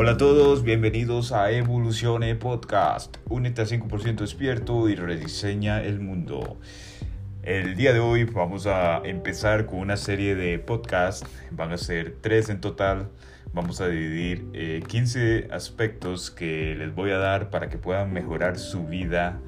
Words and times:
Hola 0.00 0.12
a 0.12 0.16
todos, 0.16 0.62
bienvenidos 0.62 1.32
a 1.32 1.50
Evolucione 1.50 2.36
Podcast. 2.36 3.16
Únete 3.28 3.62
a 3.62 3.64
5% 3.64 4.18
despierto 4.18 4.88
y 4.88 4.94
rediseña 4.94 5.82
el 5.82 5.98
mundo. 5.98 6.56
El 7.42 7.74
día 7.74 7.92
de 7.92 7.98
hoy 7.98 8.22
vamos 8.22 8.68
a 8.68 8.98
empezar 8.98 9.66
con 9.66 9.80
una 9.80 9.96
serie 9.96 10.36
de 10.36 10.60
podcasts, 10.60 11.28
van 11.50 11.72
a 11.72 11.76
ser 11.78 12.14
tres 12.20 12.48
en 12.48 12.60
total. 12.60 13.08
Vamos 13.52 13.80
a 13.80 13.88
dividir 13.88 14.84
15 14.86 15.38
eh, 15.38 15.48
aspectos 15.50 16.30
que 16.30 16.76
les 16.76 16.94
voy 16.94 17.10
a 17.10 17.18
dar 17.18 17.50
para 17.50 17.68
que 17.68 17.76
puedan 17.76 18.12
mejorar 18.12 18.56
su 18.56 18.86
vida 18.86 19.40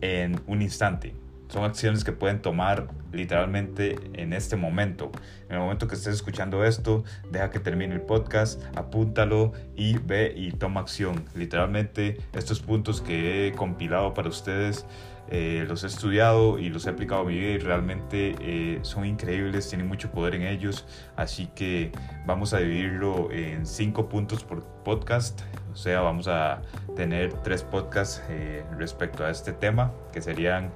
en 0.00 0.40
un 0.46 0.62
instante. 0.62 1.12
Son 1.50 1.64
acciones 1.64 2.04
que 2.04 2.12
pueden 2.12 2.40
tomar 2.42 2.86
literalmente 3.12 3.96
en 4.14 4.32
este 4.32 4.54
momento. 4.54 5.10
En 5.48 5.56
el 5.56 5.58
momento 5.60 5.88
que 5.88 5.96
estés 5.96 6.14
escuchando 6.14 6.64
esto, 6.64 7.02
deja 7.32 7.50
que 7.50 7.58
termine 7.58 7.92
el 7.92 8.02
podcast, 8.02 8.62
apúntalo 8.76 9.52
y 9.74 9.98
ve 9.98 10.32
y 10.36 10.52
toma 10.52 10.80
acción. 10.80 11.24
Literalmente 11.34 12.18
estos 12.34 12.60
puntos 12.60 13.00
que 13.00 13.48
he 13.48 13.52
compilado 13.52 14.14
para 14.14 14.28
ustedes 14.28 14.86
eh, 15.32 15.64
los 15.68 15.84
he 15.84 15.86
estudiado 15.86 16.58
y 16.58 16.70
los 16.70 16.86
he 16.86 16.90
aplicado 16.90 17.22
a 17.22 17.24
mi 17.24 17.38
vida 17.38 17.50
y 17.50 17.58
realmente 17.58 18.34
eh, 18.40 18.80
son 18.82 19.04
increíbles, 19.04 19.68
tienen 19.68 19.86
mucho 19.86 20.10
poder 20.10 20.34
en 20.34 20.42
ellos. 20.42 20.86
Así 21.16 21.46
que 21.54 21.92
vamos 22.26 22.52
a 22.52 22.58
dividirlo 22.58 23.30
en 23.30 23.64
cinco 23.64 24.08
puntos 24.08 24.42
por 24.42 24.64
podcast. 24.84 25.40
O 25.72 25.76
sea, 25.76 26.00
vamos 26.00 26.26
a 26.26 26.62
tener 26.96 27.32
tres 27.44 27.62
podcasts 27.62 28.22
eh, 28.28 28.64
respecto 28.76 29.24
a 29.24 29.30
este 29.30 29.52
tema 29.52 29.92
que 30.12 30.20
serían 30.20 30.72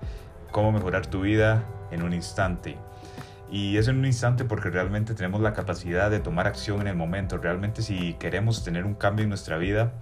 cómo 0.54 0.70
mejorar 0.70 1.04
tu 1.08 1.22
vida 1.22 1.64
en 1.90 2.04
un 2.04 2.12
instante. 2.12 2.76
Y 3.50 3.76
es 3.76 3.88
en 3.88 3.98
un 3.98 4.06
instante 4.06 4.44
porque 4.44 4.70
realmente 4.70 5.12
tenemos 5.12 5.40
la 5.40 5.52
capacidad 5.52 6.12
de 6.12 6.20
tomar 6.20 6.46
acción 6.46 6.80
en 6.80 6.86
el 6.86 6.94
momento. 6.94 7.38
Realmente 7.38 7.82
si 7.82 8.14
queremos 8.14 8.62
tener 8.62 8.84
un 8.84 8.94
cambio 8.94 9.24
en 9.24 9.30
nuestra 9.30 9.58
vida, 9.58 9.94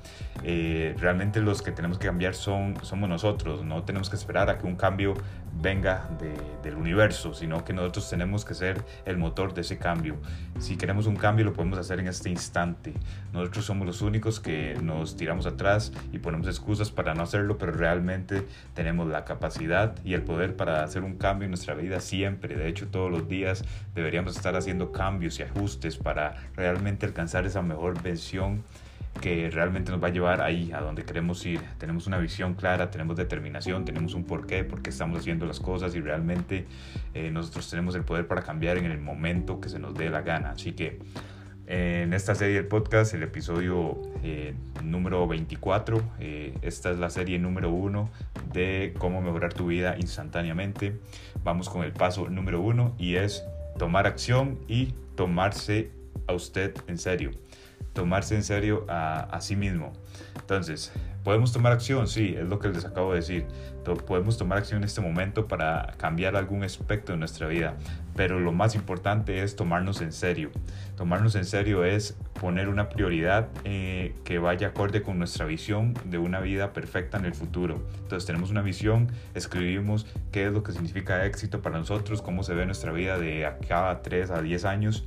eh, 0.44 0.94
realmente 0.98 1.40
los 1.40 1.62
que 1.62 1.72
tenemos 1.72 1.98
que 1.98 2.06
cambiar 2.06 2.34
son, 2.34 2.74
somos 2.82 3.08
nosotros. 3.08 3.64
No 3.64 3.82
tenemos 3.84 4.10
que 4.10 4.16
esperar 4.16 4.50
a 4.50 4.58
que 4.58 4.66
un 4.66 4.76
cambio 4.76 5.14
venga 5.60 6.08
del 6.62 6.76
universo, 6.76 7.34
sino 7.34 7.64
que 7.64 7.72
nosotros 7.72 8.08
tenemos 8.08 8.44
que 8.44 8.54
ser 8.54 8.84
el 9.04 9.16
motor 9.16 9.54
de 9.54 9.62
ese 9.62 9.78
cambio. 9.78 10.16
Si 10.58 10.76
queremos 10.76 11.06
un 11.06 11.16
cambio 11.16 11.44
lo 11.44 11.52
podemos 11.52 11.78
hacer 11.78 12.00
en 12.00 12.08
este 12.08 12.30
instante. 12.30 12.94
Nosotros 13.32 13.64
somos 13.64 13.86
los 13.86 14.02
únicos 14.02 14.40
que 14.40 14.76
nos 14.82 15.16
tiramos 15.16 15.46
atrás 15.46 15.92
y 16.12 16.18
ponemos 16.18 16.46
excusas 16.46 16.90
para 16.90 17.14
no 17.14 17.22
hacerlo, 17.22 17.58
pero 17.58 17.72
realmente 17.72 18.46
tenemos 18.74 19.08
la 19.08 19.24
capacidad 19.24 19.94
y 20.04 20.14
el 20.14 20.22
poder 20.22 20.56
para 20.56 20.84
hacer 20.84 21.02
un 21.02 21.16
cambio 21.16 21.44
en 21.44 21.50
nuestra 21.50 21.74
vida 21.74 22.00
siempre. 22.00 22.56
De 22.56 22.68
hecho, 22.68 22.88
todos 22.88 23.10
los 23.10 23.28
días 23.28 23.64
deberíamos 23.94 24.36
estar 24.36 24.56
haciendo 24.56 24.92
cambios 24.92 25.38
y 25.38 25.42
ajustes 25.42 25.96
para 25.96 26.36
realmente 26.56 27.06
alcanzar 27.06 27.46
esa 27.46 27.62
mejor 27.62 28.00
versión 28.02 28.62
que 29.20 29.50
realmente 29.50 29.92
nos 29.92 30.02
va 30.02 30.08
a 30.08 30.10
llevar 30.10 30.40
ahí, 30.40 30.72
a 30.72 30.80
donde 30.80 31.04
queremos 31.04 31.44
ir. 31.46 31.60
Tenemos 31.78 32.06
una 32.06 32.18
visión 32.18 32.54
clara, 32.54 32.90
tenemos 32.90 33.16
determinación, 33.16 33.84
tenemos 33.84 34.14
un 34.14 34.24
porqué, 34.24 34.64
porque 34.64 34.90
estamos 34.90 35.18
haciendo 35.18 35.46
las 35.46 35.60
cosas 35.60 35.94
y 35.94 36.00
realmente 36.00 36.66
eh, 37.14 37.30
nosotros 37.30 37.68
tenemos 37.70 37.94
el 37.94 38.04
poder 38.04 38.26
para 38.26 38.42
cambiar 38.42 38.78
en 38.78 38.86
el 38.86 38.98
momento 38.98 39.60
que 39.60 39.68
se 39.68 39.78
nos 39.78 39.94
dé 39.94 40.10
la 40.10 40.22
gana. 40.22 40.50
Así 40.50 40.72
que 40.72 40.98
en 41.66 42.12
esta 42.12 42.34
serie 42.34 42.56
del 42.56 42.66
podcast, 42.66 43.14
el 43.14 43.22
episodio 43.22 43.96
eh, 44.22 44.54
número 44.82 45.26
24, 45.26 46.02
eh, 46.18 46.54
esta 46.60 46.90
es 46.90 46.98
la 46.98 47.08
serie 47.08 47.38
número 47.38 47.70
1 47.70 48.10
de 48.52 48.94
cómo 48.98 49.22
mejorar 49.22 49.54
tu 49.54 49.68
vida 49.68 49.96
instantáneamente. 49.98 50.98
Vamos 51.44 51.68
con 51.68 51.84
el 51.84 51.92
paso 51.92 52.28
número 52.28 52.60
1 52.60 52.96
y 52.98 53.14
es 53.14 53.44
tomar 53.78 54.06
acción 54.06 54.58
y 54.66 54.94
tomarse 55.14 55.92
a 56.26 56.34
usted 56.34 56.74
en 56.88 56.98
serio 56.98 57.30
tomarse 57.92 58.34
en 58.34 58.42
serio 58.42 58.84
a, 58.88 59.38
sí 59.40 59.56
mismo. 59.56 59.92
Entonces, 60.40 60.92
¿podemos 61.24 61.52
tomar 61.52 61.72
acción? 61.72 62.08
Sí, 62.08 62.34
es 62.38 62.48
lo 62.48 62.58
que 62.58 62.68
les 62.68 62.84
acabo 62.84 63.12
de 63.12 63.20
decir. 63.20 63.46
Podemos 64.06 64.38
tomar 64.38 64.58
acción 64.58 64.78
en 64.78 64.84
este 64.84 65.00
momento 65.00 65.48
para 65.48 65.94
cambiar 65.96 66.36
algún 66.36 66.62
aspecto 66.62 67.12
de 67.12 67.18
nuestra 67.18 67.48
vida, 67.48 67.76
pero 68.14 68.38
lo 68.38 68.52
más 68.52 68.76
importante 68.76 69.42
es 69.42 69.56
tomarnos 69.56 70.00
en 70.00 70.12
serio. 70.12 70.50
Tomarnos 70.96 71.34
en 71.34 71.44
serio 71.44 71.84
es 71.84 72.16
poner 72.40 72.68
una 72.68 72.88
prioridad 72.88 73.48
eh, 73.64 74.14
que 74.24 74.38
vaya 74.38 74.68
acorde 74.68 75.02
con 75.02 75.18
nuestra 75.18 75.46
visión 75.46 75.94
de 76.04 76.18
una 76.18 76.40
vida 76.40 76.72
perfecta 76.72 77.18
en 77.18 77.24
el 77.24 77.34
futuro. 77.34 77.82
Entonces 78.02 78.24
tenemos 78.24 78.50
una 78.50 78.62
visión, 78.62 79.08
escribimos 79.34 80.06
qué 80.30 80.46
es 80.46 80.52
lo 80.52 80.62
que 80.62 80.70
significa 80.70 81.26
éxito 81.26 81.60
para 81.60 81.78
nosotros, 81.78 82.22
cómo 82.22 82.44
se 82.44 82.54
ve 82.54 82.66
nuestra 82.66 82.92
vida 82.92 83.18
de 83.18 83.46
acá 83.46 83.90
a 83.90 84.02
3 84.02 84.30
a 84.30 84.42
10 84.42 84.64
años 84.64 85.04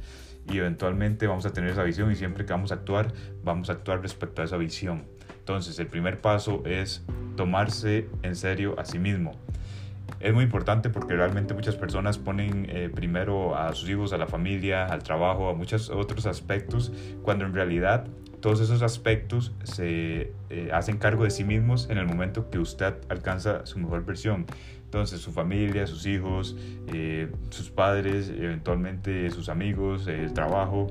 y 0.50 0.58
eventualmente 0.58 1.28
vamos 1.28 1.46
a 1.46 1.52
tener 1.52 1.72
esa 1.72 1.84
visión 1.84 2.12
y 2.12 2.16
siempre 2.16 2.46
que 2.46 2.54
vamos 2.54 2.72
a 2.72 2.76
actuar, 2.76 3.14
vamos 3.44 3.70
a 3.70 3.74
actuar 3.74 4.02
respecto 4.02 4.42
a 4.42 4.46
esa 4.46 4.58
visión. 4.58 5.06
Entonces, 5.40 5.78
el 5.80 5.88
primer 5.88 6.22
paso 6.22 6.64
es 6.66 7.04
tomarse 7.36 8.08
en 8.24 8.36
serio 8.36 8.80
a 8.80 8.86
sí 8.86 9.00
mismo. 9.00 9.34
Es 10.20 10.34
muy 10.34 10.44
importante 10.44 10.90
porque 10.90 11.16
realmente 11.16 11.54
muchas 11.54 11.76
personas 11.76 12.18
ponen 12.18 12.68
eh, 12.70 12.90
primero 12.94 13.56
a 13.56 13.74
sus 13.74 13.90
hijos, 13.90 14.14
a 14.14 14.18
la 14.18 14.28
familia, 14.28 14.86
al 14.86 15.04
trabajo, 15.04 15.50
a 15.50 15.54
muchos 15.54 15.90
otros 15.90 16.26
aspectos, 16.26 16.92
cuando 17.22 17.46
en 17.46 17.54
realidad 17.54 18.08
todos 18.40 18.60
esos 18.62 18.82
aspectos 18.82 19.54
se 19.64 20.34
eh, 20.50 20.70
hacen 20.72 20.98
cargo 20.98 21.24
de 21.24 21.32
sí 21.32 21.44
mismos 21.44 21.90
en 21.90 21.98
el 21.98 22.06
momento 22.06 22.50
que 22.50 22.60
usted 22.60 22.94
alcanza 23.10 23.66
su 23.66 23.80
mejor 23.80 24.06
versión. 24.06 24.46
Entonces 24.96 25.20
su 25.20 25.34
familia, 25.34 25.86
sus 25.88 26.06
hijos, 26.06 26.56
eh, 26.94 27.30
sus 27.50 27.70
padres, 27.70 28.30
eventualmente 28.30 29.30
sus 29.30 29.50
amigos, 29.50 30.08
el 30.08 30.32
trabajo, 30.32 30.88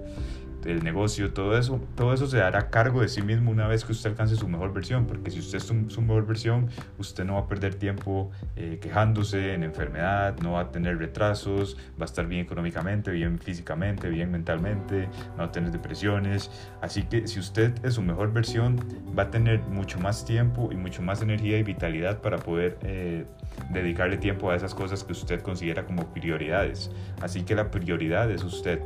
el 0.64 0.82
negocio, 0.82 1.32
todo 1.32 1.56
eso, 1.58 1.80
todo 1.94 2.14
eso 2.14 2.26
se 2.26 2.38
dará 2.38 2.70
cargo 2.70 3.00
de 3.00 3.08
sí 3.08 3.22
mismo 3.22 3.50
una 3.50 3.66
vez 3.66 3.84
que 3.84 3.92
usted 3.92 4.10
alcance 4.10 4.36
su 4.36 4.48
mejor 4.48 4.72
versión, 4.72 5.06
porque 5.06 5.30
si 5.30 5.38
usted 5.38 5.58
es 5.58 5.64
su, 5.64 6.02
mejor 6.02 6.26
versión, 6.26 6.68
usted 6.98 7.24
no 7.24 7.34
va 7.34 7.40
a 7.40 7.48
perder 7.48 7.74
tiempo 7.74 8.30
eh, 8.56 8.78
quejándose 8.80 9.54
en 9.54 9.62
enfermedad, 9.62 10.36
no 10.42 10.52
va 10.52 10.60
a 10.60 10.70
tener 10.70 10.98
retrasos, 10.98 11.76
va 12.00 12.02
a 12.02 12.04
estar 12.04 12.26
bien 12.26 12.42
económicamente, 12.42 13.10
bien 13.10 13.38
físicamente, 13.38 14.08
bien 14.08 14.30
mentalmente, 14.30 15.08
no 15.32 15.38
va 15.38 15.44
a 15.44 15.52
tener 15.52 15.70
depresiones, 15.70 16.50
así 16.80 17.02
que 17.02 17.26
si 17.26 17.38
usted 17.40 17.72
es 17.84 17.94
su 17.94 18.02
mejor 18.02 18.32
versión, 18.32 18.78
va 19.16 19.24
a 19.24 19.30
tener 19.30 19.60
mucho 19.62 19.98
más 20.00 20.24
tiempo 20.24 20.70
y 20.72 20.76
mucho 20.76 21.02
más 21.02 21.22
energía 21.22 21.58
y 21.58 21.62
vitalidad 21.62 22.20
para 22.20 22.38
poder 22.38 22.78
eh, 22.82 23.24
dedicarle 23.70 24.16
tiempo 24.16 24.50
a 24.50 24.56
esas 24.56 24.74
cosas 24.74 25.04
que 25.04 25.12
usted 25.12 25.40
considera 25.42 25.84
como 25.84 26.06
prioridades, 26.12 26.90
así 27.20 27.42
que 27.42 27.54
la 27.54 27.70
prioridad 27.70 28.30
es 28.30 28.42
usted. 28.42 28.80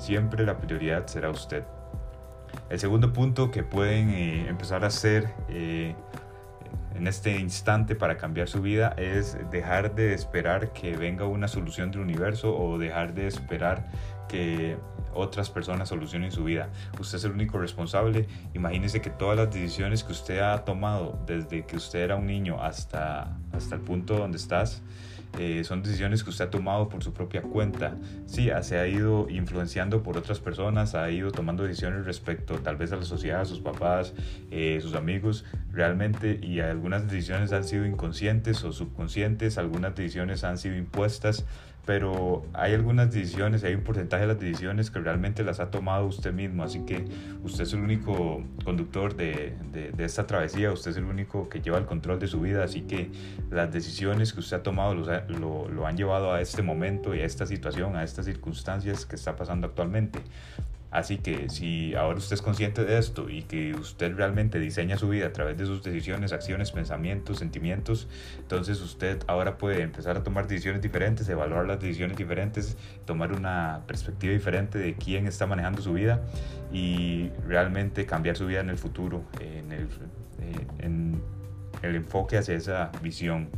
Siempre 0.00 0.46
la 0.46 0.56
prioridad 0.56 1.06
será 1.08 1.28
usted. 1.28 1.62
El 2.70 2.80
segundo 2.80 3.12
punto 3.12 3.50
que 3.50 3.62
pueden 3.62 4.08
eh, 4.08 4.48
empezar 4.48 4.82
a 4.82 4.86
hacer 4.86 5.28
eh, 5.50 5.94
en 6.94 7.06
este 7.06 7.38
instante 7.38 7.94
para 7.94 8.16
cambiar 8.16 8.48
su 8.48 8.62
vida 8.62 8.94
es 8.96 9.36
dejar 9.50 9.94
de 9.94 10.14
esperar 10.14 10.72
que 10.72 10.96
venga 10.96 11.26
una 11.26 11.48
solución 11.48 11.90
del 11.90 12.00
universo 12.00 12.56
o 12.56 12.78
dejar 12.78 13.12
de 13.12 13.26
esperar 13.26 13.90
que 14.26 14.78
otras 15.12 15.50
personas 15.50 15.90
solucionen 15.90 16.32
su 16.32 16.44
vida. 16.44 16.70
Usted 16.98 17.18
es 17.18 17.24
el 17.24 17.32
único 17.32 17.58
responsable. 17.58 18.26
Imagínese 18.54 19.02
que 19.02 19.10
todas 19.10 19.36
las 19.36 19.52
decisiones 19.52 20.02
que 20.02 20.12
usted 20.12 20.38
ha 20.38 20.64
tomado 20.64 21.22
desde 21.26 21.66
que 21.66 21.76
usted 21.76 21.98
era 21.98 22.16
un 22.16 22.26
niño 22.26 22.62
hasta, 22.62 23.36
hasta 23.52 23.74
el 23.74 23.82
punto 23.82 24.16
donde 24.16 24.38
estás, 24.38 24.82
eh, 25.38 25.62
son 25.64 25.82
decisiones 25.82 26.24
que 26.24 26.30
usted 26.30 26.46
ha 26.46 26.50
tomado 26.50 26.88
por 26.88 27.02
su 27.02 27.12
propia 27.12 27.42
cuenta. 27.42 27.96
Sí, 28.26 28.50
se 28.62 28.78
ha 28.78 28.86
ido 28.86 29.28
influenciando 29.28 30.02
por 30.02 30.16
otras 30.16 30.40
personas, 30.40 30.94
ha 30.94 31.10
ido 31.10 31.30
tomando 31.30 31.62
decisiones 31.62 32.04
respecto 32.04 32.54
tal 32.58 32.76
vez 32.76 32.92
a 32.92 32.96
la 32.96 33.04
sociedad, 33.04 33.40
a 33.40 33.44
sus 33.44 33.60
papás, 33.60 34.14
eh, 34.50 34.78
sus 34.82 34.94
amigos, 34.94 35.44
realmente, 35.72 36.38
y 36.42 36.60
algunas 36.60 37.08
decisiones 37.08 37.52
han 37.52 37.64
sido 37.64 37.86
inconscientes 37.86 38.64
o 38.64 38.72
subconscientes, 38.72 39.58
algunas 39.58 39.94
decisiones 39.94 40.44
han 40.44 40.58
sido 40.58 40.76
impuestas 40.76 41.44
pero 41.86 42.44
hay 42.52 42.74
algunas 42.74 43.12
decisiones, 43.12 43.64
hay 43.64 43.74
un 43.74 43.82
porcentaje 43.82 44.22
de 44.22 44.28
las 44.28 44.38
decisiones 44.38 44.90
que 44.90 45.00
realmente 45.00 45.42
las 45.42 45.60
ha 45.60 45.70
tomado 45.70 46.06
usted 46.06 46.32
mismo, 46.32 46.62
así 46.62 46.84
que 46.84 47.04
usted 47.42 47.64
es 47.64 47.72
el 47.72 47.80
único 47.80 48.44
conductor 48.64 49.16
de, 49.16 49.54
de, 49.72 50.04
esta 50.04 50.26
travesía, 50.26 50.72
usted 50.72 50.92
es 50.92 50.98
el 50.98 51.04
único 51.04 51.48
que 51.48 51.60
lleva 51.60 51.78
el 51.78 51.86
control 51.86 52.18
de 52.18 52.28
su 52.28 52.40
vida, 52.40 52.62
así 52.62 52.82
que 52.82 53.10
las 53.50 53.72
decisiones 53.72 54.32
que 54.32 54.40
usted 54.40 54.58
ha 54.58 54.62
tomado 54.62 54.94
lo, 55.28 55.68
lo 55.68 55.86
han 55.86 55.96
llevado 55.96 56.32
a 56.32 56.40
este 56.40 56.62
momento 56.62 57.14
y 57.14 57.20
a 57.20 57.24
esta 57.24 57.46
situación, 57.46 57.96
a 57.96 58.04
estas 58.04 58.26
circunstancias 58.26 59.06
que 59.06 59.16
está 59.16 59.36
pasando 59.36 59.66
actualmente. 59.66 60.20
Así 60.90 61.18
que 61.18 61.48
si 61.48 61.94
ahora 61.94 62.18
usted 62.18 62.34
es 62.34 62.42
consciente 62.42 62.84
de 62.84 62.98
esto 62.98 63.30
y 63.30 63.42
que 63.42 63.74
usted 63.74 64.12
realmente 64.16 64.58
diseña 64.58 64.96
su 64.96 65.08
vida 65.08 65.28
a 65.28 65.32
través 65.32 65.56
de 65.56 65.64
sus 65.64 65.84
decisiones, 65.84 66.32
acciones, 66.32 66.72
pensamientos, 66.72 67.38
sentimientos, 67.38 68.08
entonces 68.38 68.80
usted 68.80 69.22
ahora 69.28 69.56
puede 69.56 69.82
empezar 69.82 70.16
a 70.16 70.24
tomar 70.24 70.48
decisiones 70.48 70.82
diferentes, 70.82 71.28
evaluar 71.28 71.66
las 71.66 71.78
decisiones 71.78 72.16
diferentes, 72.16 72.76
tomar 73.04 73.32
una 73.32 73.82
perspectiva 73.86 74.32
diferente 74.32 74.78
de 74.78 74.94
quién 74.94 75.28
está 75.28 75.46
manejando 75.46 75.80
su 75.80 75.92
vida 75.92 76.22
y 76.72 77.30
realmente 77.46 78.04
cambiar 78.04 78.36
su 78.36 78.46
vida 78.46 78.58
en 78.58 78.70
el 78.70 78.78
futuro, 78.78 79.22
en 79.40 79.70
el, 79.70 79.84
eh, 79.84 80.66
en 80.80 81.22
el 81.82 81.94
enfoque 81.94 82.36
hacia 82.36 82.56
esa 82.56 82.90
visión. 83.00 83.48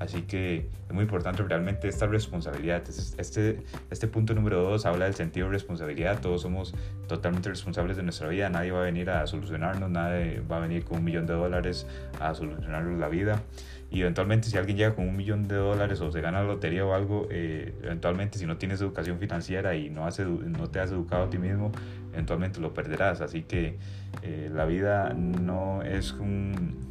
Así 0.00 0.22
que 0.22 0.66
es 0.88 0.94
muy 0.94 1.02
importante 1.02 1.42
realmente 1.42 1.86
esta 1.86 2.06
responsabilidad. 2.06 2.82
Este, 3.18 3.62
este 3.90 4.06
punto 4.08 4.34
número 4.34 4.62
dos 4.62 4.86
habla 4.86 5.04
del 5.04 5.14
sentido 5.14 5.46
de 5.46 5.52
responsabilidad. 5.52 6.20
Todos 6.20 6.40
somos 6.40 6.74
totalmente 7.06 7.50
responsables 7.50 7.98
de 7.98 8.02
nuestra 8.02 8.26
vida. 8.28 8.48
Nadie 8.48 8.72
va 8.72 8.80
a 8.80 8.84
venir 8.84 9.10
a 9.10 9.26
solucionarnos, 9.26 9.90
nadie 9.90 10.40
va 10.50 10.56
a 10.56 10.60
venir 10.60 10.84
con 10.84 10.98
un 10.98 11.04
millón 11.04 11.26
de 11.26 11.34
dólares 11.34 11.86
a 12.18 12.34
solucionarnos 12.34 12.98
la 12.98 13.08
vida. 13.08 13.42
Y 13.90 14.00
eventualmente 14.00 14.48
si 14.48 14.56
alguien 14.56 14.78
llega 14.78 14.94
con 14.94 15.06
un 15.06 15.16
millón 15.16 15.48
de 15.48 15.56
dólares 15.56 16.00
o 16.00 16.10
se 16.10 16.22
gana 16.22 16.40
la 16.40 16.46
lotería 16.46 16.86
o 16.86 16.94
algo, 16.94 17.26
eh, 17.30 17.74
eventualmente 17.82 18.38
si 18.38 18.46
no 18.46 18.56
tienes 18.56 18.80
educación 18.80 19.18
financiera 19.18 19.74
y 19.74 19.90
no, 19.90 20.06
has 20.06 20.18
no 20.20 20.70
te 20.70 20.80
has 20.80 20.92
educado 20.92 21.24
a 21.24 21.30
ti 21.30 21.36
mismo, 21.36 21.72
eventualmente 22.12 22.58
lo 22.60 22.72
perderás. 22.72 23.20
Así 23.20 23.42
que 23.42 23.76
eh, 24.22 24.48
la 24.50 24.64
vida 24.64 25.12
no 25.12 25.82
es 25.82 26.12
un, 26.12 26.89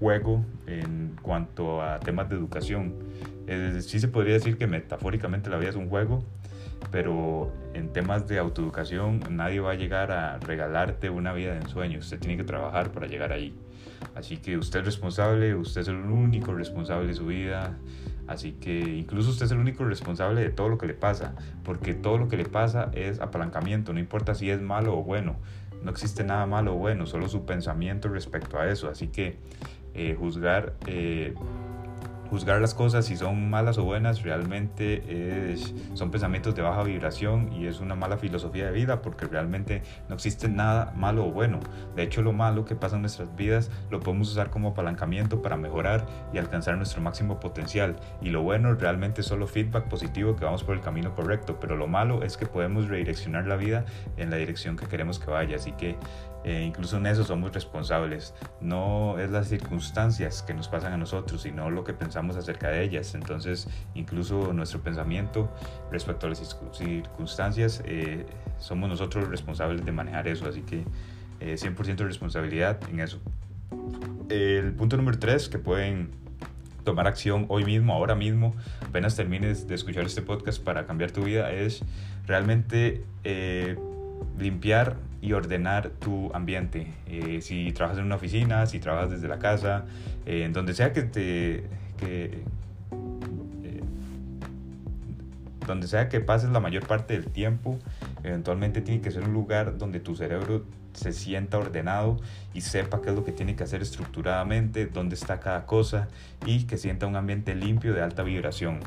juego 0.00 0.44
en 0.66 1.16
cuanto 1.22 1.82
a 1.82 2.00
temas 2.00 2.28
de 2.28 2.36
educación. 2.36 2.94
sí 3.80 4.00
se 4.00 4.08
podría 4.08 4.34
decir 4.34 4.56
que 4.56 4.66
metafóricamente 4.66 5.50
la 5.50 5.58
vida 5.58 5.70
es 5.70 5.76
un 5.76 5.88
juego, 5.88 6.24
pero 6.90 7.52
en 7.74 7.92
temas 7.92 8.26
de 8.28 8.38
autoeducación 8.38 9.20
nadie 9.30 9.60
va 9.60 9.72
a 9.72 9.74
llegar 9.74 10.12
a 10.12 10.38
regalarte 10.38 11.10
una 11.10 11.32
vida 11.32 11.52
de 11.52 11.60
ensueño. 11.60 11.98
Usted 11.98 12.18
tiene 12.18 12.36
que 12.36 12.44
trabajar 12.44 12.92
para 12.92 13.06
llegar 13.06 13.32
ahí. 13.32 13.54
Así 14.14 14.36
que 14.36 14.56
usted 14.56 14.80
es 14.80 14.86
responsable, 14.86 15.54
usted 15.54 15.82
es 15.82 15.88
el 15.88 15.96
único 15.96 16.54
responsable 16.54 17.08
de 17.08 17.14
su 17.14 17.26
vida. 17.26 17.76
Así 18.26 18.52
que 18.52 18.78
incluso 18.78 19.30
usted 19.30 19.46
es 19.46 19.52
el 19.52 19.58
único 19.58 19.84
responsable 19.84 20.42
de 20.42 20.50
todo 20.50 20.68
lo 20.68 20.76
que 20.76 20.86
le 20.86 20.94
pasa, 20.94 21.34
porque 21.64 21.94
todo 21.94 22.18
lo 22.18 22.28
que 22.28 22.36
le 22.36 22.44
pasa 22.44 22.90
es 22.92 23.20
apalancamiento, 23.20 23.94
no 23.94 24.00
importa 24.00 24.34
si 24.34 24.50
es 24.50 24.60
malo 24.60 24.98
o 24.98 25.02
bueno. 25.02 25.36
No 25.82 25.90
existe 25.90 26.24
nada 26.24 26.46
malo 26.46 26.74
o 26.74 26.78
bueno, 26.78 27.06
solo 27.06 27.28
su 27.28 27.44
pensamiento 27.44 28.08
respecto 28.08 28.58
a 28.58 28.68
eso. 28.68 28.88
Así 28.88 29.08
que 29.08 29.36
eh, 29.94 30.16
juzgar 30.18 30.74
eh, 30.86 31.34
juzgar 32.30 32.60
las 32.60 32.74
cosas 32.74 33.06
si 33.06 33.16
son 33.16 33.50
malas 33.50 33.78
o 33.78 33.84
buenas 33.84 34.22
realmente 34.22 35.52
es, 35.52 35.74
son 35.94 36.10
pensamientos 36.10 36.54
de 36.54 36.62
baja 36.62 36.82
vibración 36.82 37.52
y 37.52 37.66
es 37.66 37.80
una 37.80 37.94
mala 37.94 38.16
filosofía 38.18 38.66
de 38.66 38.72
vida 38.72 39.02
porque 39.02 39.26
realmente 39.26 39.82
no 40.08 40.14
existe 40.14 40.48
nada 40.48 40.92
malo 40.96 41.26
o 41.26 41.30
bueno. 41.30 41.60
De 41.96 42.02
hecho, 42.02 42.22
lo 42.22 42.32
malo 42.32 42.64
que 42.64 42.74
pasa 42.74 42.96
en 42.96 43.02
nuestras 43.02 43.34
vidas 43.36 43.70
lo 43.90 44.00
podemos 44.00 44.30
usar 44.30 44.50
como 44.50 44.70
apalancamiento 44.70 45.42
para 45.42 45.56
mejorar 45.56 46.06
y 46.32 46.38
alcanzar 46.38 46.76
nuestro 46.76 47.00
máximo 47.00 47.40
potencial. 47.40 47.96
Y 48.20 48.30
lo 48.30 48.42
bueno 48.42 48.74
realmente 48.74 49.22
es 49.22 49.26
solo 49.26 49.46
feedback 49.46 49.88
positivo 49.88 50.36
que 50.36 50.44
vamos 50.44 50.64
por 50.64 50.74
el 50.74 50.80
camino 50.80 51.14
correcto, 51.14 51.58
pero 51.60 51.76
lo 51.76 51.86
malo 51.86 52.22
es 52.22 52.36
que 52.36 52.46
podemos 52.46 52.88
redireccionar 52.88 53.46
la 53.46 53.56
vida 53.56 53.84
en 54.16 54.30
la 54.30 54.36
dirección 54.36 54.76
que 54.76 54.86
queremos 54.86 55.18
que 55.18 55.30
vaya. 55.30 55.56
Así 55.56 55.72
que 55.72 55.96
eh, 56.44 56.62
incluso 56.62 56.96
en 56.98 57.06
eso 57.06 57.24
somos 57.24 57.52
responsables. 57.52 58.34
No 58.60 59.18
es 59.18 59.30
las 59.30 59.48
circunstancias 59.48 60.42
que 60.42 60.54
nos 60.54 60.68
pasan 60.68 60.92
a 60.92 60.96
nosotros, 60.96 61.42
sino 61.42 61.70
lo 61.70 61.84
que 61.84 61.92
pensamos 61.92 62.17
acerca 62.36 62.68
de 62.68 62.82
ellas. 62.82 63.14
Entonces, 63.14 63.68
incluso 63.94 64.52
nuestro 64.52 64.80
pensamiento 64.80 65.50
respecto 65.90 66.26
a 66.26 66.30
las 66.30 66.56
circunstancias, 66.72 67.82
eh, 67.86 68.26
somos 68.58 68.88
nosotros 68.88 69.28
responsables 69.28 69.84
de 69.84 69.92
manejar 69.92 70.28
eso. 70.28 70.48
Así 70.48 70.62
que 70.62 70.84
100% 71.40 71.88
eh, 71.88 71.94
de 71.94 72.04
responsabilidad 72.04 72.78
en 72.90 73.00
eso. 73.00 73.20
El 74.28 74.72
punto 74.72 74.96
número 74.96 75.18
3, 75.18 75.48
que 75.48 75.58
pueden 75.58 76.10
tomar 76.84 77.06
acción 77.06 77.46
hoy 77.48 77.64
mismo, 77.64 77.94
ahora 77.94 78.14
mismo, 78.14 78.54
apenas 78.86 79.14
termines 79.16 79.68
de 79.68 79.74
escuchar 79.74 80.04
este 80.04 80.22
podcast 80.22 80.62
para 80.62 80.86
cambiar 80.86 81.10
tu 81.10 81.24
vida, 81.24 81.52
es 81.52 81.82
realmente 82.26 83.04
limpiar 84.38 84.96
y 85.20 85.32
ordenar 85.32 85.90
tu 85.90 86.30
ambiente. 86.34 86.86
Eh, 87.06 87.40
si 87.42 87.72
trabajas 87.72 87.98
en 87.98 88.04
una 88.04 88.16
oficina, 88.16 88.66
si 88.66 88.78
trabajas 88.78 89.10
desde 89.10 89.28
la 89.28 89.38
casa, 89.38 89.84
eh, 90.26 90.44
en 90.44 90.52
donde 90.52 90.74
sea 90.74 90.92
que 90.92 91.02
te... 91.02 91.64
Que, 91.98 92.42
eh, 93.64 93.82
donde 95.66 95.86
sea 95.86 96.08
que 96.08 96.20
pases 96.20 96.50
la 96.50 96.60
mayor 96.60 96.86
parte 96.86 97.14
del 97.14 97.26
tiempo, 97.26 97.78
eventualmente 98.22 98.80
tiene 98.80 99.00
que 99.00 99.10
ser 99.10 99.24
un 99.24 99.32
lugar 99.32 99.76
donde 99.78 100.00
tu 100.00 100.16
cerebro 100.16 100.64
se 100.94 101.12
sienta 101.12 101.58
ordenado 101.58 102.16
y 102.54 102.62
sepa 102.62 103.02
qué 103.02 103.10
es 103.10 103.14
lo 103.14 103.24
que 103.24 103.32
tiene 103.32 103.54
que 103.54 103.64
hacer 103.64 103.82
estructuradamente, 103.82 104.86
dónde 104.86 105.14
está 105.14 105.38
cada 105.38 105.66
cosa 105.66 106.08
y 106.46 106.64
que 106.64 106.76
sienta 106.76 107.06
un 107.06 107.16
ambiente 107.16 107.54
limpio 107.54 107.92
de 107.92 108.02
alta 108.02 108.22
vibración. 108.22 108.80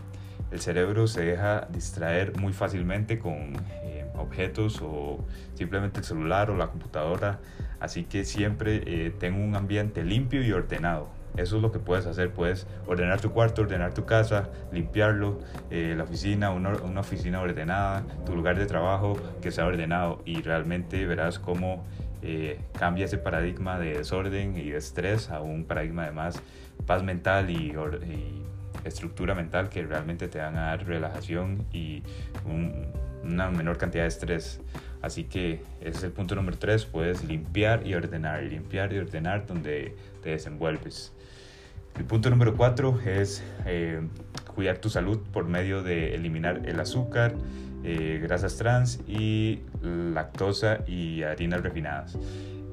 El 0.52 0.60
cerebro 0.60 1.07
se 1.07 1.24
deja 1.24 1.68
distraer 1.72 2.38
muy 2.38 2.52
fácilmente 2.52 3.19
con 3.19 3.54
objetos 4.22 4.81
o 4.81 5.24
simplemente 5.56 6.00
el 6.00 6.06
celular 6.06 6.50
o 6.50 6.56
la 6.56 6.68
computadora. 6.68 7.40
Así 7.80 8.04
que 8.04 8.25
siempre 8.25 8.84
eh, 8.86 9.12
tengo 9.12 9.44
un 9.44 9.56
ambiente 9.56 10.04
limpio 10.04 10.44
y 10.44 10.52
ordenado. 10.52 11.10
Eso 11.38 11.56
es 11.56 11.62
lo 11.62 11.72
que 11.72 11.80
puedes 11.80 12.06
hacer. 12.06 12.31
Puedes 12.31 12.68
ordenar 12.88 13.22
tu 13.22 13.31
cuarto, 13.31 13.62
ordenar 13.62 13.94
tu 13.94 14.06
casa, 14.06 14.50
limpiarlo, 14.72 15.39
eh, 15.69 15.94
la 15.95 16.04
oficina, 16.04 16.51
una, 16.51 16.74
una, 16.75 17.01
oficina 17.01 17.42
ordenada, 17.42 18.04
tu 18.25 18.36
lugar 18.36 18.57
de 18.57 18.66
trabajo 18.66 19.18
que 19.42 19.51
sea 19.51 19.66
ordenado 19.66 20.22
y 20.25 20.42
realmente 20.42 21.06
verás 21.06 21.39
cómo 21.39 21.86
eh, 22.22 22.60
cambia 22.78 23.06
ese 23.06 23.18
paradigma 23.18 23.80
de 23.80 23.98
desorden 23.98 24.57
y 24.57 24.69
de 24.72 24.78
estrés 24.78 25.30
a 25.30 25.42
un 25.42 25.66
paradigma 25.66 26.06
de 26.06 26.12
más 26.12 26.42
paz 26.86 27.04
mental 27.04 27.50
y, 27.50 27.74
y 27.74 28.41
estructura 28.83 29.36
mental 29.36 29.69
que 29.69 29.83
realmente 29.83 30.28
te 30.28 30.39
van 30.39 30.57
a 30.57 30.68
dar 30.68 30.86
relajación 30.86 31.66
y 31.72 32.04
un, 32.45 32.88
una 33.24 33.50
menor 33.50 33.78
cantidad 33.78 34.04
de 34.04 34.10
estrés. 34.10 34.60
Así 35.01 35.24
que 35.24 35.62
ese 35.81 35.98
es 35.98 36.04
el 36.04 36.12
punto 36.12 36.36
número 36.36 36.57
3, 36.57 36.86
puedes 36.86 37.24
limpiar 37.24 37.86
y 37.88 37.95
ordenar, 37.95 38.44
limpiar 38.44 38.94
y 38.94 39.00
ordenar 39.00 39.48
donde 39.48 39.95
te 40.22 40.30
desenvuelves. 40.30 41.12
El 41.98 42.06
punto 42.06 42.30
número 42.30 42.56
4 42.56 43.00
es 43.06 43.44
eh, 43.66 44.01
cuidar 44.56 44.78
tu 44.78 44.89
salud 44.89 45.19
por 45.33 45.45
medio 45.45 45.83
de 45.83 46.16
eliminar 46.16 46.62
el 46.66 46.80
azúcar, 46.80 47.36
eh, 47.83 48.19
grasas 48.22 48.57
trans 48.57 49.00
y 49.07 49.60
lactosa 49.81 50.80
y 50.88 51.24
harinas 51.24 51.62
refinadas. 51.62 52.18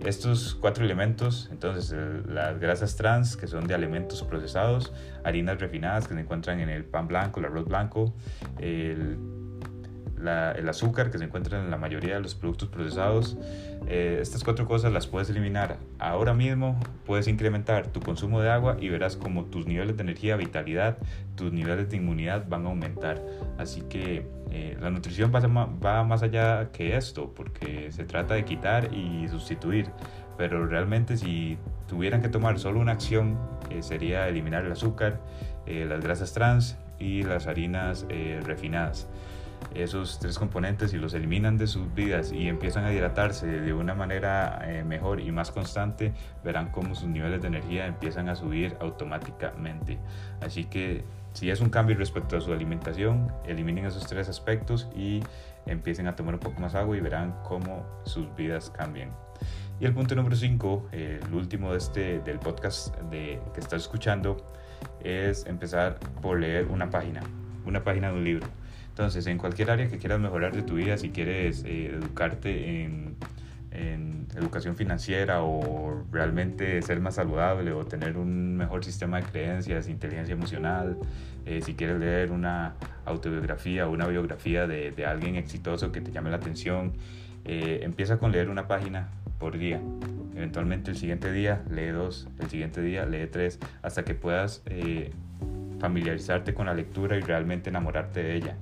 Estos 0.04 0.54
cuatro 0.54 0.84
elementos, 0.84 1.48
entonces 1.50 1.94
las 2.26 2.58
grasas 2.60 2.96
trans, 2.96 3.36
que 3.36 3.46
son 3.46 3.66
de 3.66 3.74
alimentos 3.74 4.22
procesados, 4.22 4.92
harinas 5.24 5.58
refinadas 5.58 6.06
que 6.06 6.14
se 6.14 6.20
encuentran 6.20 6.60
en 6.60 6.68
el 6.68 6.84
pan 6.84 7.08
blanco, 7.08 7.40
el 7.40 7.46
arroz 7.46 7.66
blanco, 7.66 8.14
el 8.58 9.18
el 10.19 10.69
azúcar 10.69 11.11
que 11.11 11.19
se 11.19 11.25
encuentra 11.25 11.62
en 11.62 11.70
la 11.70 11.76
mayoría 11.76 12.15
de 12.15 12.20
los 12.20 12.35
productos 12.35 12.69
procesados. 12.69 13.37
Eh, 13.87 14.19
estas 14.20 14.44
cuatro 14.44 14.67
cosas 14.67 14.93
las 14.93 15.06
puedes 15.06 15.31
eliminar 15.31 15.79
ahora 15.99 16.35
mismo, 16.35 16.79
puedes 17.06 17.29
incrementar 17.29 17.87
tu 17.88 18.00
consumo 18.00 18.41
de 18.41 18.50
agua 18.50 18.76
y 18.81 18.88
verás 18.88 19.17
como 19.17 19.44
tus 19.44 19.67
niveles 19.67 19.97
de 19.97 20.03
energía, 20.03 20.37
vitalidad, 20.37 20.99
tus 21.37 21.53
niveles 21.53 21.88
de 21.91 21.97
inmunidad 21.97 22.47
van 22.49 22.67
a 22.67 22.69
aumentar. 22.70 23.23
Así 23.59 23.82
que 23.82 24.26
eh, 24.50 24.76
la 24.81 24.91
nutrición 24.91 25.32
va, 25.35 25.41
va 25.67 26.05
más 26.05 26.23
allá 26.23 26.70
que 26.72 26.96
esto, 26.96 27.32
porque 27.34 27.93
se 27.93 28.05
trata 28.05 28.34
de 28.34 28.44
quitar 28.44 28.93
y 28.93 29.29
sustituir. 29.29 29.91
Pero 30.37 30.67
realmente 30.67 31.17
si 31.17 31.58
tuvieran 31.89 32.22
que 32.22 32.29
tomar 32.29 32.58
solo 32.58 32.79
una 32.79 32.93
acción, 32.93 33.39
eh, 33.70 33.82
sería 33.82 34.29
eliminar 34.29 34.65
el 34.65 34.72
azúcar, 34.72 35.20
las 35.67 36.01
grasas 36.01 36.32
trans 36.32 36.79
y 36.98 37.25
las 37.25 37.46
harinas 37.46 38.06
refinadas 38.43 39.06
esos 39.74 40.19
tres 40.19 40.38
componentes 40.38 40.93
y 40.93 40.96
los 40.96 41.15
eliminan 41.15 41.58
de 41.58 41.67
sus 41.67 41.94
vidas 41.94 42.32
y 42.32 42.48
empiezan 42.48 42.84
a 42.84 42.93
hidratarse 42.93 43.46
de 43.46 43.72
una 43.72 43.94
manera 43.94 44.60
eh, 44.65 44.84
mejor 44.84 45.20
y 45.20 45.31
más 45.31 45.50
constante, 45.50 46.12
verán 46.44 46.70
cómo 46.70 46.94
sus 46.94 47.08
niveles 47.08 47.43
de 47.43 47.48
energía 47.48 47.86
empiezan 47.86 48.29
a 48.29 48.36
subir 48.36 48.77
automáticamente. 48.81 49.98
Así 50.41 50.65
que 50.65 51.05
si 51.32 51.50
es 51.50 51.60
un 51.60 51.70
cambio 51.70 51.96
respecto 51.96 52.36
a 52.36 52.41
su 52.41 52.53
alimentación, 52.53 53.32
eliminen 53.46 53.86
esos 53.86 54.06
tres 54.06 54.29
aspectos 54.29 54.88
y 54.96 55.22
empiecen 55.67 56.06
a 56.08 56.17
tomar 56.17 56.34
un 56.34 56.41
poco 56.41 56.60
más 56.60 56.74
agua 56.74 56.96
y 56.96 57.00
verán 57.00 57.34
cómo 57.44 57.86
sus 58.05 58.34
vidas 58.34 58.70
cambian. 58.70 59.10
Y 59.81 59.84
el 59.84 59.94
punto 59.94 60.17
número 60.17 60.34
5, 60.34 60.88
el 60.91 61.32
último 61.32 61.70
de 61.70 61.79
este, 61.79 62.19
del 62.20 62.41
podcast 62.41 62.96
de, 63.03 63.41
que 63.55 63.60
estás 63.60 63.82
escuchando, 63.82 64.44
es 65.05 65.46
empezar 65.46 65.98
por 66.20 66.41
leer 66.41 66.67
una 66.67 66.91
página, 66.91 67.20
una 67.65 67.84
página 67.84 68.08
de 68.08 68.15
un 68.15 68.24
libro. 68.24 68.46
Entonces, 68.98 69.28
en 69.28 69.38
cualquier 69.38 69.70
área 69.70 69.88
que 69.88 69.96
quieras 69.96 70.19
mejorar 70.19 70.52
de 70.52 70.62
tu 70.62 70.74
vida, 70.74 70.98
si 70.98 71.10
quieres 71.10 71.62
eh, 71.64 71.94
educarte 71.94 72.82
en, 72.82 73.17
educación 74.36 74.76
financiera 74.76 75.43
o 75.43 76.05
realmente 76.10 76.82
ser 76.82 77.00
más 77.00 77.14
saludable 77.14 77.72
o 77.72 77.84
tener 77.84 78.17
un 78.17 78.56
mejor 78.56 78.84
sistema 78.84 79.20
de 79.20 79.26
creencias, 79.26 79.88
inteligencia 79.88 80.32
emocional, 80.32 80.96
eh, 81.46 81.60
si 81.62 81.74
quieres 81.74 81.98
leer 82.00 82.32
una 82.32 82.74
autobiografía 83.05 83.86
o 83.86 83.93
una 83.93 84.06
biografía 84.06 84.67
de, 84.67 85.06
alguien 85.06 85.36
exitoso 85.36 85.93
que 85.93 86.00
te 86.00 86.10
llame 86.10 86.31
la 86.31 86.36
atención, 86.36 86.93
eh, 87.44 87.81
empieza 87.82 88.19
con 88.19 88.32
leer 88.32 88.48
una 88.48 88.67
página 88.67 89.08
por 89.38 89.58
día. 89.58 89.81
Eventualmente 90.34 90.90
el 90.90 90.96
siguiente 90.96 91.31
día 91.32 91.62
lee 91.70 91.88
dos, 91.88 92.28
el 92.40 92.50
siguiente 92.50 92.81
día 92.81 93.06
lee 93.06 93.28
tres, 93.31 93.60
hasta 93.82 94.05
que 94.05 94.14
puedas 94.14 94.62
familiarizarte 95.78 96.52
con 96.52 96.67
la 96.67 96.74
lectura 96.74 97.17
y 97.17 97.20
realmente 97.20 97.70
enamorarte 97.70 98.22
de 98.24 98.34
ella. 98.34 98.56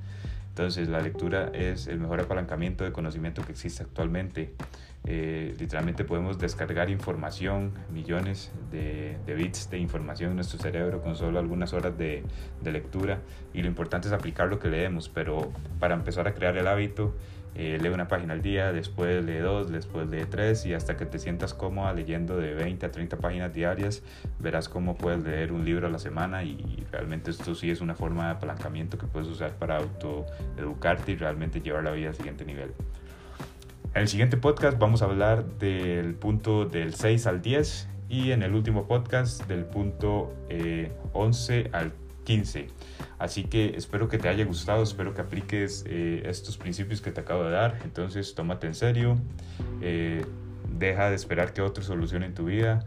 Entonces 0.57 0.89
la 0.89 1.03
lectura 1.03 1.51
es 1.53 1.87
el 1.87 2.01
mejor 2.01 2.19
apalancamiento 2.19 2.83
de 2.83 2.91
conocimiento 2.91 3.45
que 3.45 3.53
existe 3.53 3.83
actualmente. 3.83 4.55
Eh, 5.05 5.55
literalmente 5.61 6.03
podemos 6.03 6.39
descargar 6.39 6.89
información, 6.89 7.75
millones 7.93 8.51
de, 8.73 9.19
bits 9.27 9.69
de 9.69 9.77
información 9.77 10.31
en 10.31 10.37
nuestro 10.37 10.59
cerebro 10.59 11.03
con 11.03 11.15
solo 11.15 11.39
algunas 11.39 11.75
horas 11.75 11.99
de, 11.99 12.25
de, 12.63 12.73
lectura 12.73 13.21
y 13.53 13.61
lo 13.61 13.69
importante 13.69 14.09
es 14.09 14.15
aplicar 14.15 14.49
lo 14.49 14.59
que 14.59 14.69
leemos, 14.69 15.11
pero 15.11 15.53
para 15.79 15.95
empezar 15.95 16.27
a 16.27 16.33
crear 16.33 16.57
el 16.57 16.67
hábito, 16.69 17.15
eh, 17.59 17.79
lee 17.81 17.89
una 17.89 18.07
página 18.07 18.35
al 18.35 18.43
día, 18.43 18.71
después 18.73 19.25
lee 19.25 19.39
dos, 19.39 19.71
después 19.71 20.09
lee 20.09 20.25
tres 20.29 20.67
y 20.67 20.75
hasta 20.75 20.97
que 20.97 21.07
te 21.07 21.19
sientas 21.19 21.55
cómoda 21.55 21.93
leyendo 21.95 22.37
de 22.37 22.55
20 22.55 22.85
a 22.85 22.91
30 22.91 23.17
páginas 23.17 23.55
diarias, 23.55 24.03
verás 24.39 24.69
cómo 24.69 24.97
puedes 24.97 25.23
leer 25.23 25.53
un 25.53 25.65
libro 25.65 25.87
a 25.87 25.91
la 25.91 25.99
semana 25.99 26.45
y 26.45 26.85
realmente 26.93 27.31
esto 27.31 27.55
sí 27.55 27.71
es 27.71 27.81
una 27.81 27.95
forma 27.95 28.27
de 28.27 28.33
apalancamiento 28.33 28.99
que 28.99 29.07
puedes 29.07 29.29
usar 29.29 29.53
para 29.53 29.79
autoeducarte 29.79 31.13
y 31.13 31.17
realmente 31.17 31.61
llevar 31.61 31.85
la 31.85 31.93
vida 31.93 32.09
al 32.11 32.15
siguiente 32.15 32.45
nivel. 32.45 32.73
En 33.95 34.03
el 34.03 34.09
siguiente 34.09 34.37
podcast 34.37 34.79
vamos 34.79 35.01
a 35.01 35.07
hablar 35.07 35.45
del 35.59 36.15
punto 36.15 36.67
del 36.67 36.95
6 36.95 37.27
al 37.27 37.41
10 37.41 37.89
y 38.11 38.33
en 38.33 38.43
el 38.43 38.55
último 38.55 38.87
podcast 38.87 39.47
del 39.49 39.65
punto 39.65 40.35
11 41.15 41.61
eh, 41.61 41.71
al 41.73 41.93
15. 41.93 42.06
Así 43.19 43.45
que 43.45 43.77
espero 43.77 44.09
que 44.09 44.19
te 44.19 44.29
haya 44.29 44.45
gustado, 44.45 44.83
espero 44.83 45.15
que 45.15 45.21
apliques 45.21 45.85
eh, 45.87 46.23
estos 46.27 46.59
principios 46.59 47.01
que 47.01 47.11
te 47.11 47.21
acabo 47.21 47.45
de 47.45 47.53
dar. 47.53 47.79
Entonces, 47.85 48.35
tómate 48.35 48.67
en 48.67 48.75
serio, 48.75 49.19
eh, 49.81 50.25
deja 50.69 51.09
de 51.09 51.17
esperar 51.17 51.53
que 51.53 51.63
otros 51.63 51.87
solucionen 51.87 52.35
tu 52.35 52.47
vida, 52.47 52.85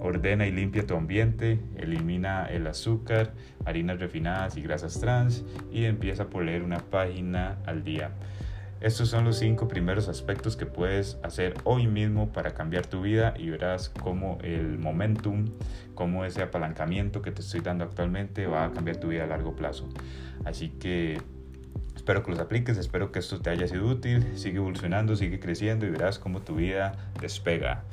ordena 0.00 0.46
y 0.46 0.52
limpia 0.52 0.86
tu 0.86 0.94
ambiente, 0.94 1.58
elimina 1.76 2.46
el 2.46 2.66
azúcar, 2.68 3.32
harinas 3.64 3.98
refinadas 3.98 4.56
y 4.56 4.62
grasas 4.62 5.00
trans 5.00 5.44
y 5.72 5.86
empieza 5.86 6.30
por 6.30 6.44
leer 6.44 6.62
una 6.62 6.78
página 6.78 7.58
al 7.66 7.82
día. 7.82 8.12
Estos 8.82 9.10
son 9.10 9.24
los 9.24 9.38
cinco 9.38 9.68
primeros 9.68 10.08
aspectos 10.08 10.56
que 10.56 10.66
puedes 10.66 11.16
hacer 11.22 11.54
hoy 11.62 11.86
mismo 11.86 12.32
para 12.32 12.52
cambiar 12.52 12.84
tu 12.84 13.02
vida 13.02 13.32
y 13.38 13.48
verás 13.48 13.90
cómo 13.90 14.38
el 14.42 14.76
momentum, 14.76 15.44
cómo 15.94 16.24
ese 16.24 16.42
apalancamiento 16.42 17.22
que 17.22 17.30
te 17.30 17.42
estoy 17.42 17.60
dando 17.60 17.84
actualmente 17.84 18.48
va 18.48 18.64
a 18.64 18.72
cambiar 18.72 18.96
tu 18.96 19.06
vida 19.06 19.22
a 19.22 19.28
largo 19.28 19.54
plazo. 19.54 19.88
Así 20.44 20.70
que 20.70 21.22
espero 21.94 22.24
que 22.24 22.32
los 22.32 22.40
apliques, 22.40 22.76
espero 22.76 23.12
que 23.12 23.20
esto 23.20 23.40
te 23.40 23.50
haya 23.50 23.68
sido 23.68 23.86
útil, 23.86 24.36
sigue 24.36 24.56
evolucionando, 24.56 25.14
sigue 25.14 25.38
creciendo 25.38 25.86
y 25.86 25.90
verás 25.90 26.18
cómo 26.18 26.40
tu 26.40 26.56
vida 26.56 27.12
despega. 27.20 27.84